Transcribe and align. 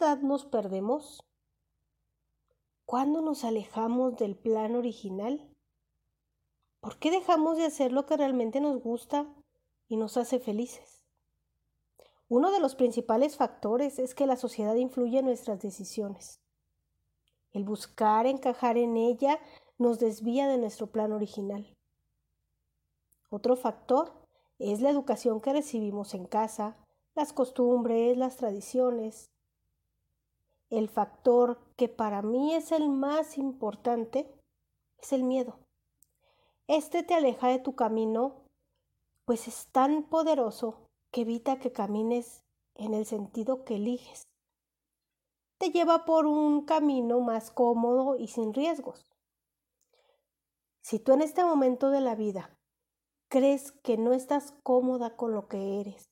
edad 0.00 0.18
nos 0.20 0.46
perdemos? 0.46 1.20
¿Cuándo 2.86 3.20
nos 3.20 3.44
alejamos 3.44 4.16
del 4.16 4.34
plan 4.34 4.74
original? 4.74 5.54
¿Por 6.80 6.98
qué 6.98 7.10
dejamos 7.10 7.58
de 7.58 7.66
hacer 7.66 7.92
lo 7.92 8.06
que 8.06 8.16
realmente 8.16 8.60
nos 8.60 8.80
gusta 8.80 9.26
y 9.88 9.96
nos 9.96 10.16
hace 10.16 10.40
felices? 10.40 11.04
Uno 12.28 12.50
de 12.50 12.60
los 12.60 12.74
principales 12.74 13.36
factores 13.36 13.98
es 13.98 14.14
que 14.14 14.26
la 14.26 14.36
sociedad 14.36 14.74
influye 14.74 15.18
en 15.18 15.26
nuestras 15.26 15.60
decisiones. 15.60 16.40
El 17.52 17.64
buscar 17.64 18.26
encajar 18.26 18.78
en 18.78 18.96
ella 18.96 19.38
nos 19.76 19.98
desvía 19.98 20.48
de 20.48 20.56
nuestro 20.56 20.86
plan 20.86 21.12
original. 21.12 21.76
Otro 23.28 23.56
factor 23.56 24.12
es 24.58 24.80
la 24.80 24.90
educación 24.90 25.40
que 25.40 25.52
recibimos 25.52 26.14
en 26.14 26.24
casa, 26.24 26.76
las 27.14 27.32
costumbres, 27.32 28.16
las 28.16 28.36
tradiciones. 28.36 29.30
El 30.70 30.88
factor 30.88 31.58
que 31.76 31.88
para 31.88 32.22
mí 32.22 32.54
es 32.54 32.70
el 32.70 32.88
más 32.88 33.36
importante 33.38 34.32
es 34.98 35.12
el 35.12 35.24
miedo. 35.24 35.58
Este 36.68 37.02
te 37.02 37.14
aleja 37.14 37.48
de 37.48 37.58
tu 37.58 37.74
camino, 37.74 38.44
pues 39.24 39.48
es 39.48 39.66
tan 39.72 40.04
poderoso 40.04 40.86
que 41.10 41.22
evita 41.22 41.58
que 41.58 41.72
camines 41.72 42.44
en 42.76 42.94
el 42.94 43.04
sentido 43.04 43.64
que 43.64 43.76
eliges. 43.76 44.22
Te 45.58 45.70
lleva 45.70 46.04
por 46.04 46.26
un 46.26 46.64
camino 46.64 47.20
más 47.20 47.50
cómodo 47.50 48.16
y 48.16 48.28
sin 48.28 48.54
riesgos. 48.54 49.10
Si 50.82 51.00
tú 51.00 51.12
en 51.12 51.22
este 51.22 51.44
momento 51.44 51.90
de 51.90 52.00
la 52.00 52.14
vida 52.14 52.56
crees 53.28 53.72
que 53.72 53.96
no 53.96 54.12
estás 54.12 54.54
cómoda 54.62 55.16
con 55.16 55.32
lo 55.32 55.48
que 55.48 55.80
eres, 55.80 56.10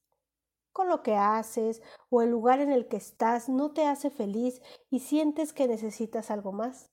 con 0.79 0.89
lo 0.89 1.03
que 1.03 1.17
haces 1.17 1.83
o 2.09 2.23
el 2.23 2.31
lugar 2.31 2.61
en 2.61 2.71
el 2.71 2.87
que 2.87 2.98
estás 2.98 3.48
no 3.48 3.73
te 3.73 3.84
hace 3.84 4.11
feliz 4.11 4.62
y 4.91 5.01
sientes 5.01 5.53
que 5.53 5.67
necesitas 5.67 6.31
algo 6.31 6.53
más, 6.53 6.93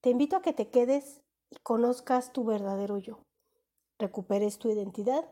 te 0.00 0.10
invito 0.10 0.36
a 0.36 0.40
que 0.40 0.52
te 0.52 0.70
quedes 0.70 1.20
y 1.50 1.56
conozcas 1.64 2.32
tu 2.32 2.44
verdadero 2.44 2.96
yo, 2.96 3.18
recuperes 3.98 4.60
tu 4.60 4.70
identidad 4.70 5.28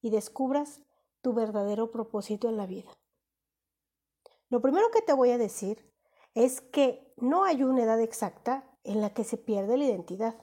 y 0.00 0.08
descubras 0.08 0.80
tu 1.20 1.34
verdadero 1.34 1.90
propósito 1.90 2.48
en 2.48 2.56
la 2.56 2.64
vida. 2.64 2.90
Lo 4.48 4.62
primero 4.62 4.90
que 4.90 5.02
te 5.02 5.12
voy 5.12 5.32
a 5.32 5.36
decir 5.36 5.92
es 6.32 6.62
que 6.62 7.12
no 7.18 7.44
hay 7.44 7.62
una 7.62 7.82
edad 7.82 8.00
exacta 8.00 8.66
en 8.82 9.02
la 9.02 9.12
que 9.12 9.24
se 9.24 9.36
pierde 9.36 9.76
la 9.76 9.84
identidad, 9.84 10.36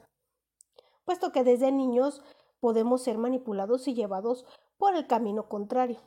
puesto 1.05 1.31
que 1.31 1.43
desde 1.43 1.71
niños 1.71 2.21
podemos 2.59 3.01
ser 3.01 3.17
manipulados 3.17 3.87
y 3.87 3.95
llevados 3.95 4.45
por 4.77 4.95
el 4.95 5.07
camino 5.07 5.49
contrario, 5.49 5.99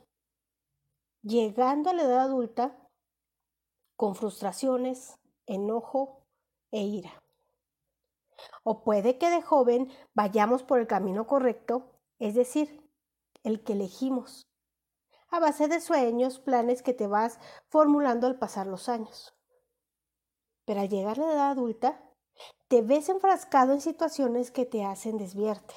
llegando 1.23 1.89
a 1.89 1.93
la 1.93 2.03
edad 2.03 2.21
adulta 2.21 2.77
con 3.95 4.15
frustraciones, 4.15 5.19
enojo 5.45 6.25
e 6.71 6.81
ira. 6.81 7.21
O 8.63 8.83
puede 8.83 9.17
que 9.17 9.29
de 9.29 9.41
joven 9.41 9.91
vayamos 10.13 10.63
por 10.63 10.79
el 10.79 10.87
camino 10.87 11.27
correcto, 11.27 11.91
es 12.19 12.33
decir, 12.33 12.89
el 13.43 13.63
que 13.63 13.73
elegimos, 13.73 14.47
a 15.29 15.39
base 15.39 15.67
de 15.67 15.79
sueños, 15.79 16.39
planes 16.39 16.81
que 16.81 16.93
te 16.93 17.07
vas 17.07 17.39
formulando 17.69 18.27
al 18.27 18.37
pasar 18.37 18.67
los 18.67 18.89
años. 18.89 19.33
Pero 20.65 20.81
al 20.81 20.89
llegar 20.89 21.19
a 21.19 21.25
la 21.25 21.33
edad 21.33 21.51
adulta, 21.51 22.03
te 22.67 22.81
ves 22.81 23.09
enfrascado 23.09 23.73
en 23.73 23.81
situaciones 23.81 24.51
que 24.51 24.65
te 24.65 24.83
hacen 24.83 25.17
desviarte. 25.17 25.75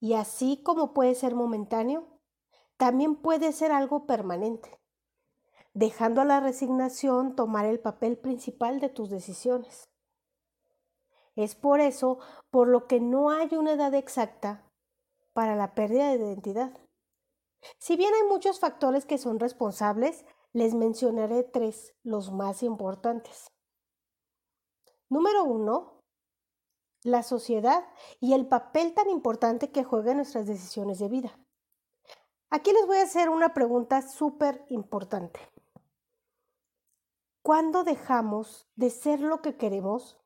Y 0.00 0.14
así 0.14 0.62
como 0.62 0.94
puede 0.94 1.14
ser 1.14 1.34
momentáneo, 1.34 2.19
también 2.80 3.14
puede 3.14 3.52
ser 3.52 3.72
algo 3.72 4.06
permanente, 4.06 4.80
dejando 5.74 6.22
a 6.22 6.24
la 6.24 6.40
resignación 6.40 7.36
tomar 7.36 7.66
el 7.66 7.78
papel 7.78 8.16
principal 8.16 8.80
de 8.80 8.88
tus 8.88 9.10
decisiones. 9.10 9.90
Es 11.36 11.54
por 11.54 11.80
eso 11.80 12.20
por 12.48 12.68
lo 12.68 12.86
que 12.86 12.98
no 12.98 13.28
hay 13.28 13.54
una 13.54 13.72
edad 13.72 13.92
exacta 13.92 14.66
para 15.34 15.56
la 15.56 15.74
pérdida 15.74 16.08
de 16.08 16.16
identidad. 16.16 16.72
Si 17.78 17.98
bien 17.98 18.14
hay 18.14 18.26
muchos 18.26 18.60
factores 18.60 19.04
que 19.04 19.18
son 19.18 19.38
responsables, 19.38 20.24
les 20.54 20.74
mencionaré 20.74 21.42
tres, 21.42 21.94
los 22.02 22.32
más 22.32 22.62
importantes. 22.62 23.52
Número 25.10 25.44
uno, 25.44 26.00
la 27.04 27.22
sociedad 27.24 27.84
y 28.20 28.32
el 28.32 28.48
papel 28.48 28.94
tan 28.94 29.10
importante 29.10 29.70
que 29.70 29.84
juega 29.84 30.12
en 30.12 30.16
nuestras 30.16 30.46
decisiones 30.46 30.98
de 30.98 31.10
vida. 31.10 31.38
Aquí 32.52 32.72
les 32.72 32.84
voy 32.84 32.96
a 32.96 33.04
hacer 33.04 33.28
una 33.28 33.54
pregunta 33.54 34.02
súper 34.02 34.64
importante. 34.70 35.38
¿Cuándo 37.42 37.84
dejamos 37.84 38.66
de 38.74 38.90
ser 38.90 39.20
lo 39.20 39.40
que 39.40 39.56
queremos 39.56 40.18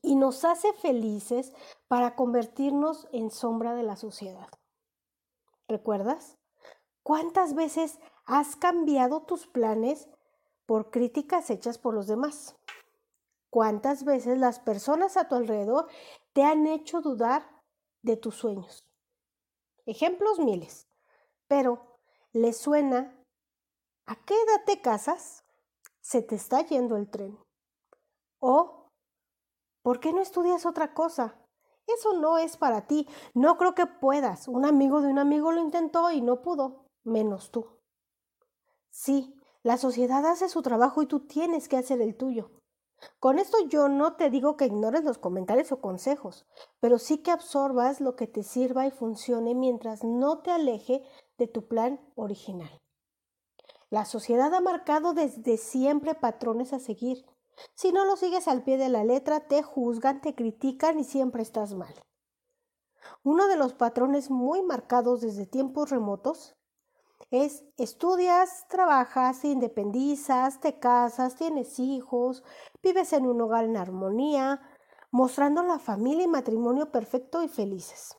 y 0.00 0.14
nos 0.14 0.44
hace 0.44 0.72
felices 0.74 1.52
para 1.88 2.14
convertirnos 2.14 3.08
en 3.10 3.32
sombra 3.32 3.74
de 3.74 3.82
la 3.82 3.96
sociedad? 3.96 4.48
¿Recuerdas? 5.66 6.38
¿Cuántas 7.02 7.54
veces 7.54 7.98
has 8.24 8.54
cambiado 8.54 9.22
tus 9.22 9.48
planes 9.48 10.08
por 10.66 10.92
críticas 10.92 11.50
hechas 11.50 11.78
por 11.78 11.94
los 11.94 12.06
demás? 12.06 12.54
¿Cuántas 13.50 14.04
veces 14.04 14.38
las 14.38 14.60
personas 14.60 15.16
a 15.16 15.26
tu 15.26 15.34
alrededor 15.34 15.88
te 16.32 16.44
han 16.44 16.68
hecho 16.68 17.00
dudar 17.00 17.44
de 18.02 18.16
tus 18.16 18.36
sueños? 18.36 18.86
Ejemplos 19.86 20.40
miles. 20.40 20.88
Pero, 21.46 21.98
¿le 22.32 22.52
suena? 22.52 23.22
¿A 24.04 24.16
qué 24.16 24.34
edad 24.34 24.64
te 24.66 24.80
casas? 24.80 25.44
Se 26.00 26.22
te 26.22 26.34
está 26.34 26.60
yendo 26.62 26.96
el 26.96 27.08
tren. 27.08 27.38
O, 28.40 28.88
¿por 29.82 30.00
qué 30.00 30.12
no 30.12 30.20
estudias 30.20 30.66
otra 30.66 30.92
cosa? 30.92 31.40
Eso 31.86 32.14
no 32.14 32.36
es 32.38 32.56
para 32.56 32.86
ti. 32.86 33.08
No 33.32 33.56
creo 33.56 33.74
que 33.74 33.86
puedas. 33.86 34.48
Un 34.48 34.64
amigo 34.64 35.00
de 35.00 35.08
un 35.08 35.18
amigo 35.18 35.52
lo 35.52 35.60
intentó 35.60 36.10
y 36.10 36.20
no 36.20 36.42
pudo, 36.42 36.86
menos 37.04 37.52
tú. 37.52 37.78
Sí, 38.90 39.34
la 39.62 39.76
sociedad 39.76 40.26
hace 40.26 40.48
su 40.48 40.62
trabajo 40.62 41.02
y 41.02 41.06
tú 41.06 41.26
tienes 41.26 41.68
que 41.68 41.76
hacer 41.76 42.00
el 42.00 42.16
tuyo. 42.16 42.50
Con 43.20 43.38
esto 43.38 43.58
yo 43.68 43.88
no 43.88 44.16
te 44.16 44.30
digo 44.30 44.56
que 44.56 44.66
ignores 44.66 45.04
los 45.04 45.18
comentarios 45.18 45.72
o 45.72 45.80
consejos, 45.80 46.46
pero 46.80 46.98
sí 46.98 47.18
que 47.18 47.30
absorbas 47.30 48.00
lo 48.00 48.16
que 48.16 48.26
te 48.26 48.42
sirva 48.42 48.86
y 48.86 48.90
funcione 48.90 49.54
mientras 49.54 50.04
no 50.04 50.38
te 50.38 50.50
aleje 50.50 51.02
de 51.38 51.46
tu 51.46 51.66
plan 51.66 52.00
original. 52.14 52.80
La 53.90 54.04
sociedad 54.04 54.52
ha 54.54 54.60
marcado 54.60 55.14
desde 55.14 55.58
siempre 55.58 56.14
patrones 56.14 56.72
a 56.72 56.78
seguir. 56.78 57.24
Si 57.74 57.92
no 57.92 58.04
lo 58.04 58.16
sigues 58.16 58.48
al 58.48 58.64
pie 58.64 58.78
de 58.78 58.88
la 58.88 59.04
letra, 59.04 59.46
te 59.46 59.62
juzgan, 59.62 60.20
te 60.20 60.34
critican 60.34 60.98
y 60.98 61.04
siempre 61.04 61.42
estás 61.42 61.74
mal. 61.74 61.94
Uno 63.22 63.46
de 63.46 63.56
los 63.56 63.74
patrones 63.74 64.30
muy 64.30 64.62
marcados 64.62 65.20
desde 65.20 65.46
tiempos 65.46 65.90
remotos 65.90 66.56
es 67.30 67.64
estudias, 67.76 68.66
trabajas, 68.68 69.44
independizas, 69.44 70.60
te 70.60 70.78
casas, 70.78 71.34
tienes 71.36 71.78
hijos, 71.78 72.44
vives 72.82 73.12
en 73.12 73.26
un 73.26 73.40
hogar 73.40 73.64
en 73.64 73.76
armonía, 73.76 74.60
mostrando 75.10 75.62
la 75.62 75.78
familia 75.78 76.24
y 76.24 76.28
matrimonio 76.28 76.92
perfecto 76.92 77.42
y 77.42 77.48
felices. 77.48 78.16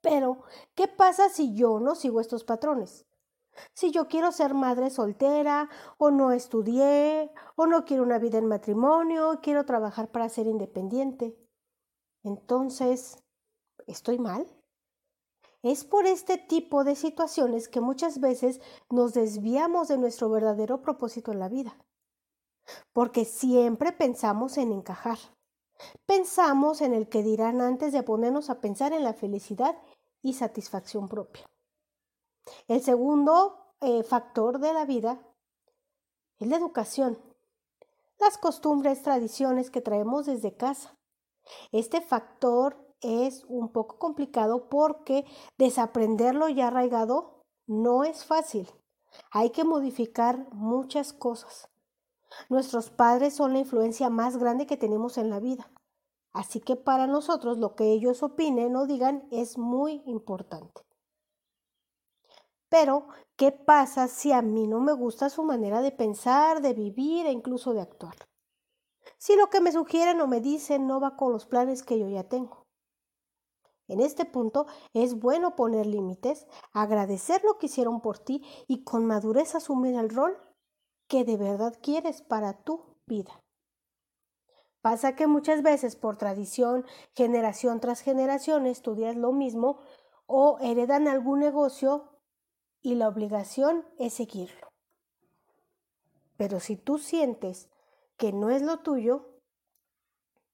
Pero, 0.00 0.42
¿qué 0.74 0.86
pasa 0.86 1.30
si 1.30 1.54
yo 1.54 1.80
no 1.80 1.94
sigo 1.94 2.20
estos 2.20 2.44
patrones? 2.44 3.06
Si 3.72 3.90
yo 3.90 4.08
quiero 4.08 4.32
ser 4.32 4.52
madre 4.52 4.90
soltera, 4.90 5.70
o 5.96 6.10
no 6.10 6.32
estudié, 6.32 7.32
o 7.56 7.66
no 7.66 7.84
quiero 7.84 8.02
una 8.02 8.18
vida 8.18 8.38
en 8.38 8.46
matrimonio, 8.46 9.38
quiero 9.42 9.64
trabajar 9.64 10.10
para 10.10 10.28
ser 10.28 10.46
independiente. 10.46 11.38
Entonces, 12.22 13.22
¿estoy 13.86 14.18
mal? 14.18 14.46
Es 15.64 15.82
por 15.82 16.06
este 16.06 16.36
tipo 16.36 16.84
de 16.84 16.94
situaciones 16.94 17.70
que 17.70 17.80
muchas 17.80 18.20
veces 18.20 18.60
nos 18.90 19.14
desviamos 19.14 19.88
de 19.88 19.96
nuestro 19.96 20.28
verdadero 20.28 20.82
propósito 20.82 21.32
en 21.32 21.38
la 21.38 21.48
vida. 21.48 21.74
Porque 22.92 23.24
siempre 23.24 23.92
pensamos 23.92 24.58
en 24.58 24.72
encajar. 24.72 25.16
Pensamos 26.04 26.82
en 26.82 26.92
el 26.92 27.08
que 27.08 27.22
dirán 27.22 27.62
antes 27.62 27.94
de 27.94 28.02
ponernos 28.02 28.50
a 28.50 28.60
pensar 28.60 28.92
en 28.92 29.04
la 29.04 29.14
felicidad 29.14 29.74
y 30.20 30.34
satisfacción 30.34 31.08
propia. 31.08 31.48
El 32.68 32.82
segundo 32.82 33.74
eh, 33.80 34.02
factor 34.02 34.58
de 34.58 34.74
la 34.74 34.84
vida 34.84 35.18
es 36.40 36.46
la 36.46 36.58
educación, 36.58 37.18
las 38.18 38.36
costumbres, 38.36 39.02
tradiciones 39.02 39.70
que 39.70 39.80
traemos 39.80 40.26
desde 40.26 40.54
casa. 40.58 40.94
Este 41.72 42.02
factor 42.02 42.93
es 43.04 43.44
un 43.48 43.70
poco 43.70 43.98
complicado 43.98 44.68
porque 44.68 45.24
desaprenderlo 45.58 46.48
ya 46.48 46.68
arraigado 46.68 47.42
no 47.66 48.04
es 48.04 48.24
fácil. 48.24 48.68
Hay 49.30 49.50
que 49.50 49.64
modificar 49.64 50.48
muchas 50.52 51.12
cosas. 51.12 51.68
Nuestros 52.48 52.90
padres 52.90 53.34
son 53.34 53.52
la 53.52 53.60
influencia 53.60 54.10
más 54.10 54.36
grande 54.36 54.66
que 54.66 54.76
tenemos 54.76 55.18
en 55.18 55.30
la 55.30 55.40
vida. 55.40 55.70
Así 56.32 56.60
que 56.60 56.74
para 56.76 57.06
nosotros 57.06 57.58
lo 57.58 57.76
que 57.76 57.92
ellos 57.92 58.22
opinen 58.22 58.74
o 58.74 58.86
digan 58.86 59.28
es 59.30 59.56
muy 59.56 60.02
importante. 60.06 60.82
Pero, 62.68 63.06
¿qué 63.36 63.52
pasa 63.52 64.08
si 64.08 64.32
a 64.32 64.42
mí 64.42 64.66
no 64.66 64.80
me 64.80 64.92
gusta 64.92 65.30
su 65.30 65.44
manera 65.44 65.80
de 65.80 65.92
pensar, 65.92 66.60
de 66.60 66.74
vivir 66.74 67.26
e 67.26 67.30
incluso 67.30 67.72
de 67.72 67.82
actuar? 67.82 68.16
Si 69.16 69.36
lo 69.36 69.48
que 69.48 69.60
me 69.60 69.70
sugieren 69.70 70.20
o 70.20 70.26
me 70.26 70.40
dicen 70.40 70.88
no 70.88 70.98
va 70.98 71.16
con 71.16 71.32
los 71.32 71.46
planes 71.46 71.84
que 71.84 72.00
yo 72.00 72.08
ya 72.08 72.24
tengo. 72.24 72.63
En 73.88 74.00
este 74.00 74.24
punto 74.24 74.66
es 74.94 75.18
bueno 75.18 75.56
poner 75.56 75.86
límites, 75.86 76.46
agradecer 76.72 77.42
lo 77.44 77.58
que 77.58 77.66
hicieron 77.66 78.00
por 78.00 78.18
ti 78.18 78.42
y 78.66 78.82
con 78.84 79.04
madurez 79.04 79.54
asumir 79.54 79.96
el 79.96 80.08
rol 80.08 80.38
que 81.08 81.24
de 81.24 81.36
verdad 81.36 81.74
quieres 81.82 82.22
para 82.22 82.62
tu 82.62 82.96
vida. 83.06 83.40
Pasa 84.80 85.16
que 85.16 85.26
muchas 85.26 85.62
veces 85.62 85.96
por 85.96 86.16
tradición, 86.16 86.84
generación 87.14 87.80
tras 87.80 88.00
generación, 88.00 88.66
estudias 88.66 89.16
lo 89.16 89.32
mismo 89.32 89.80
o 90.26 90.58
heredan 90.60 91.08
algún 91.08 91.40
negocio 91.40 92.20
y 92.82 92.94
la 92.94 93.08
obligación 93.08 93.86
es 93.98 94.14
seguirlo. 94.14 94.68
Pero 96.36 96.60
si 96.60 96.76
tú 96.76 96.98
sientes 96.98 97.70
que 98.16 98.32
no 98.32 98.50
es 98.50 98.62
lo 98.62 98.80
tuyo, 98.80 99.40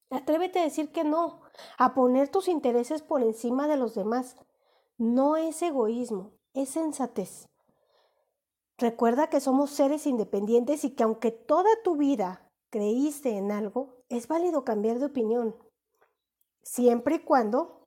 atrévete 0.09 0.59
a 0.59 0.63
decir 0.63 0.91
que 0.91 1.03
no, 1.03 1.40
a 1.77 1.93
poner 1.93 2.29
tus 2.29 2.47
intereses 2.47 3.01
por 3.01 3.21
encima 3.21 3.67
de 3.67 3.77
los 3.77 3.95
demás. 3.95 4.35
No 4.97 5.37
es 5.37 5.61
egoísmo, 5.61 6.31
es 6.53 6.69
sensatez. 6.69 7.47
Recuerda 8.77 9.29
que 9.29 9.39
somos 9.39 9.69
seres 9.69 10.07
independientes 10.07 10.83
y 10.83 10.95
que 10.95 11.03
aunque 11.03 11.31
toda 11.31 11.69
tu 11.83 11.97
vida 11.97 12.49
creíste 12.71 13.37
en 13.37 13.51
algo, 13.51 13.97
es 14.09 14.27
válido 14.27 14.63
cambiar 14.63 14.99
de 14.99 15.05
opinión. 15.05 15.55
Siempre 16.63 17.15
y 17.15 17.19
cuando, 17.19 17.83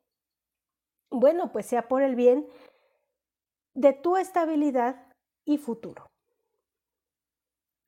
bueno, 1.10 1.52
pues 1.52 1.66
sea 1.66 1.88
por 1.88 2.02
el 2.02 2.14
bien 2.14 2.48
de 3.74 3.92
tu 3.92 4.16
estabilidad 4.16 5.12
y 5.44 5.58
futuro. 5.58 6.06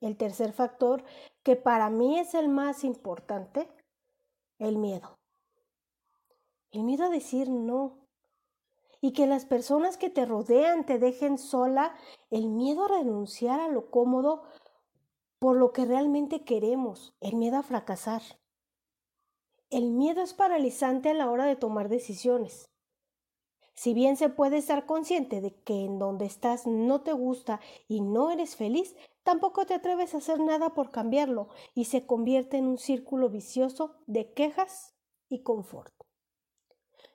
El 0.01 0.17
tercer 0.17 0.53
factor, 0.53 1.03
que 1.43 1.55
para 1.55 1.89
mí 1.89 2.19
es 2.19 2.35
el 2.35 2.49
más 2.49 2.83
importante, 2.83 3.69
el 4.59 4.77
miedo. 4.77 5.16
El 6.71 6.83
miedo 6.83 7.05
a 7.05 7.09
decir 7.09 7.49
no. 7.49 7.99
Y 8.99 9.13
que 9.13 9.27
las 9.27 9.45
personas 9.45 9.97
que 9.97 10.09
te 10.09 10.25
rodean 10.25 10.85
te 10.85 10.99
dejen 10.99 11.37
sola, 11.37 11.95
el 12.29 12.47
miedo 12.47 12.85
a 12.85 12.87
renunciar 12.87 13.59
a 13.59 13.67
lo 13.67 13.89
cómodo 13.89 14.43
por 15.39 15.55
lo 15.55 15.71
que 15.71 15.85
realmente 15.85 16.43
queremos, 16.43 17.15
el 17.21 17.35
miedo 17.35 17.57
a 17.57 17.63
fracasar. 17.63 18.23
El 19.69 19.91
miedo 19.91 20.21
es 20.21 20.33
paralizante 20.33 21.09
a 21.09 21.13
la 21.13 21.29
hora 21.29 21.45
de 21.45 21.55
tomar 21.55 21.89
decisiones. 21.89 22.69
Si 23.75 23.93
bien 23.93 24.17
se 24.17 24.29
puede 24.29 24.57
estar 24.57 24.87
consciente 24.87 25.39
de 25.39 25.53
que 25.61 25.85
en 25.85 25.99
donde 25.99 26.25
estás 26.25 26.65
no 26.65 27.01
te 27.01 27.13
gusta 27.13 27.59
y 27.87 28.01
no 28.01 28.31
eres 28.31 28.55
feliz, 28.55 28.95
tampoco 29.21 29.67
te 29.67 29.75
atreves 29.75 30.15
a 30.15 30.17
hacer 30.17 30.39
nada 30.39 30.73
por 30.73 30.89
cambiarlo 30.89 31.49
y 31.75 31.85
se 31.85 32.07
convierte 32.07 32.57
en 32.57 32.65
un 32.65 32.77
círculo 32.79 33.29
vicioso 33.29 33.95
de 34.07 34.33
quejas 34.33 34.95
y 35.29 35.43
confort. 35.43 35.93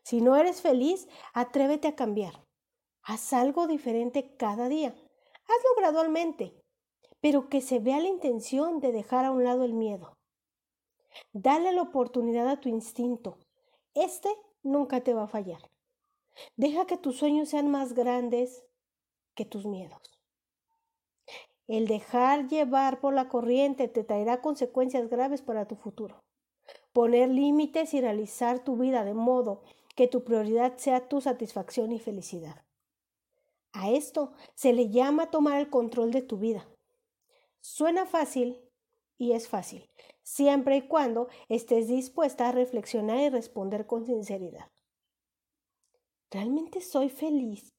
Si 0.02 0.20
no 0.20 0.36
eres 0.36 0.62
feliz, 0.62 1.08
atrévete 1.32 1.88
a 1.88 1.96
cambiar. 1.96 2.44
Haz 3.02 3.32
algo 3.32 3.66
diferente 3.66 4.36
cada 4.36 4.68
día. 4.68 4.90
Hazlo 4.90 5.70
gradualmente, 5.76 6.54
pero 7.20 7.48
que 7.48 7.60
se 7.60 7.78
vea 7.78 8.00
la 8.00 8.08
intención 8.08 8.80
de 8.80 8.92
dejar 8.92 9.24
a 9.24 9.32
un 9.32 9.44
lado 9.44 9.64
el 9.64 9.74
miedo. 9.74 10.16
Dale 11.32 11.72
la 11.72 11.82
oportunidad 11.82 12.48
a 12.48 12.60
tu 12.60 12.68
instinto. 12.68 13.38
Este 13.94 14.28
nunca 14.62 15.02
te 15.02 15.14
va 15.14 15.24
a 15.24 15.28
fallar. 15.28 15.60
Deja 16.56 16.86
que 16.86 16.96
tus 16.96 17.18
sueños 17.18 17.50
sean 17.50 17.70
más 17.70 17.92
grandes 17.92 18.64
que 19.34 19.44
tus 19.44 19.66
miedos. 19.66 20.00
El 21.68 21.86
dejar 21.86 22.48
llevar 22.48 23.00
por 23.00 23.14
la 23.14 23.28
corriente 23.28 23.88
te 23.88 24.04
traerá 24.04 24.40
consecuencias 24.40 25.08
graves 25.08 25.42
para 25.42 25.66
tu 25.66 25.76
futuro. 25.76 26.22
Poner 26.92 27.28
límites 27.28 27.94
y 27.94 28.00
realizar 28.00 28.64
tu 28.64 28.76
vida 28.76 29.04
de 29.04 29.14
modo 29.14 29.62
que 29.94 30.08
tu 30.08 30.24
prioridad 30.24 30.76
sea 30.78 31.08
tu 31.08 31.20
satisfacción 31.20 31.92
y 31.92 31.98
felicidad. 31.98 32.64
A 33.72 33.90
esto 33.90 34.32
se 34.54 34.72
le 34.72 34.90
llama 34.90 35.30
tomar 35.30 35.58
el 35.58 35.70
control 35.70 36.10
de 36.10 36.22
tu 36.22 36.38
vida. 36.38 36.68
Suena 37.60 38.06
fácil 38.06 38.60
y 39.18 39.32
es 39.32 39.48
fácil, 39.48 39.88
siempre 40.22 40.76
y 40.76 40.88
cuando 40.88 41.28
estés 41.48 41.88
dispuesta 41.88 42.48
a 42.48 42.52
reflexionar 42.52 43.18
y 43.18 43.28
responder 43.30 43.86
con 43.86 44.04
sinceridad. 44.04 44.72
¿realmente 46.32 46.80
soy 46.80 47.10
feliz 47.10 47.74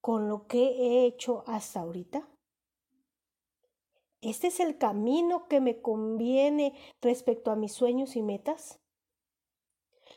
con 0.00 0.28
lo 0.28 0.46
que 0.46 0.58
he 0.58 1.06
hecho 1.06 1.44
hasta 1.46 1.80
ahorita? 1.80 2.28
¿Este 4.20 4.48
es 4.48 4.60
el 4.60 4.78
camino 4.78 5.48
que 5.48 5.60
me 5.60 5.80
conviene 5.80 6.74
respecto 7.00 7.50
a 7.50 7.56
mis 7.56 7.72
sueños 7.72 8.16
y 8.16 8.22
metas? 8.22 8.80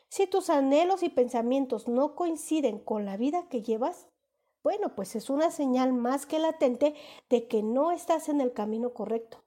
Si 0.09 0.27
tus 0.27 0.49
anhelos 0.49 1.03
y 1.03 1.09
pensamientos 1.09 1.87
no 1.87 2.15
coinciden 2.15 2.79
con 2.79 3.05
la 3.05 3.17
vida 3.17 3.47
que 3.49 3.61
llevas, 3.61 4.07
bueno, 4.63 4.95
pues 4.95 5.15
es 5.15 5.29
una 5.29 5.51
señal 5.51 5.93
más 5.93 6.25
que 6.25 6.39
latente 6.39 6.95
de 7.29 7.47
que 7.47 7.61
no 7.61 7.91
estás 7.91 8.29
en 8.29 8.41
el 8.41 8.53
camino 8.53 8.93
correcto 8.93 9.43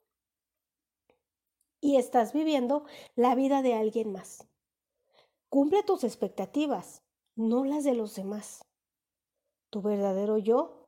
y 1.80 1.96
estás 1.96 2.32
viviendo 2.32 2.84
la 3.16 3.34
vida 3.34 3.62
de 3.62 3.74
alguien 3.74 4.12
más. 4.12 4.46
Cumple 5.48 5.82
tus 5.82 6.04
expectativas, 6.04 7.02
no 7.36 7.64
las 7.64 7.84
de 7.84 7.94
los 7.94 8.14
demás. 8.14 8.64
Tu 9.70 9.82
verdadero 9.82 10.38
yo 10.38 10.86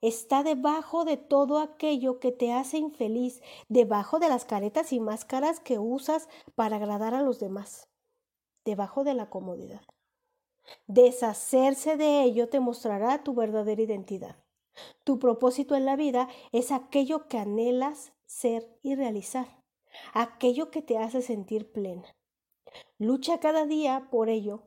está 0.00 0.42
debajo 0.42 1.04
de 1.04 1.16
todo 1.16 1.58
aquello 1.58 2.20
que 2.20 2.32
te 2.32 2.52
hace 2.52 2.78
infeliz, 2.78 3.42
debajo 3.68 4.18
de 4.18 4.28
las 4.28 4.44
caretas 4.44 4.92
y 4.92 5.00
máscaras 5.00 5.60
que 5.60 5.78
usas 5.78 6.28
para 6.54 6.76
agradar 6.76 7.14
a 7.14 7.22
los 7.22 7.40
demás, 7.40 7.88
debajo 8.66 9.04
de 9.04 9.14
la 9.14 9.30
comodidad. 9.30 9.80
Deshacerse 10.86 11.96
de 11.96 12.22
ello 12.22 12.48
te 12.50 12.60
mostrará 12.60 13.22
tu 13.22 13.34
verdadera 13.34 13.80
identidad. 13.80 14.36
Tu 15.04 15.18
propósito 15.18 15.74
en 15.74 15.86
la 15.86 15.96
vida 15.96 16.28
es 16.52 16.72
aquello 16.72 17.28
que 17.28 17.38
anhelas 17.38 18.12
ser 18.26 18.68
y 18.82 18.94
realizar, 18.94 19.62
aquello 20.12 20.70
que 20.70 20.82
te 20.82 20.98
hace 20.98 21.22
sentir 21.22 21.72
plena. 21.72 22.14
Lucha 22.98 23.40
cada 23.40 23.64
día 23.64 24.08
por 24.10 24.28
ello 24.28 24.64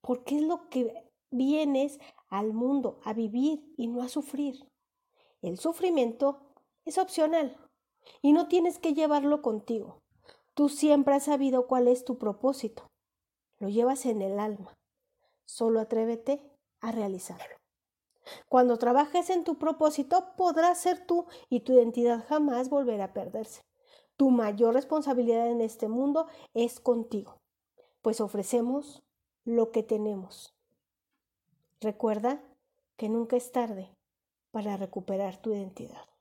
porque 0.00 0.36
es 0.36 0.42
lo 0.42 0.68
que 0.68 1.10
vienes 1.30 1.98
al 2.28 2.52
mundo 2.52 3.00
a 3.04 3.14
vivir 3.14 3.64
y 3.76 3.88
no 3.88 4.02
a 4.02 4.08
sufrir. 4.08 4.68
El 5.40 5.58
sufrimiento 5.58 6.52
es 6.84 6.98
opcional 6.98 7.56
y 8.20 8.32
no 8.32 8.46
tienes 8.48 8.78
que 8.78 8.94
llevarlo 8.94 9.42
contigo. 9.42 10.02
Tú 10.54 10.68
siempre 10.68 11.14
has 11.14 11.24
sabido 11.24 11.66
cuál 11.66 11.88
es 11.88 12.04
tu 12.04 12.18
propósito. 12.18 12.86
Lo 13.62 13.68
llevas 13.68 14.06
en 14.06 14.22
el 14.22 14.40
alma. 14.40 14.76
Solo 15.44 15.78
atrévete 15.78 16.42
a 16.80 16.90
realizarlo. 16.90 17.58
Cuando 18.48 18.76
trabajes 18.76 19.30
en 19.30 19.44
tu 19.44 19.56
propósito, 19.56 20.34
podrás 20.36 20.78
ser 20.78 21.06
tú 21.06 21.26
y 21.48 21.60
tu 21.60 21.74
identidad 21.74 22.24
jamás 22.26 22.70
volverá 22.70 23.04
a 23.04 23.12
perderse. 23.12 23.62
Tu 24.16 24.30
mayor 24.30 24.74
responsabilidad 24.74 25.46
en 25.46 25.60
este 25.60 25.86
mundo 25.86 26.26
es 26.54 26.80
contigo, 26.80 27.40
pues 28.00 28.20
ofrecemos 28.20 29.04
lo 29.44 29.70
que 29.70 29.84
tenemos. 29.84 30.56
Recuerda 31.80 32.42
que 32.96 33.08
nunca 33.08 33.36
es 33.36 33.52
tarde 33.52 33.96
para 34.50 34.76
recuperar 34.76 35.40
tu 35.40 35.52
identidad. 35.52 36.11